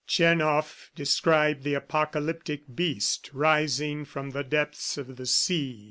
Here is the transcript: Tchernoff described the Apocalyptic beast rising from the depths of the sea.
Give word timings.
Tchernoff 0.07 0.89
described 0.95 1.61
the 1.63 1.75
Apocalyptic 1.75 2.63
beast 2.75 3.29
rising 3.33 4.03
from 4.03 4.31
the 4.31 4.43
depths 4.43 4.97
of 4.97 5.15
the 5.15 5.27
sea. 5.27 5.79